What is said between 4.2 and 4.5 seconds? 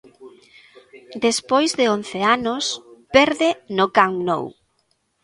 Nou.